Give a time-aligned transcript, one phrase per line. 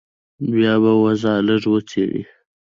[0.53, 2.21] بيا به وضع لږه وڅېړې.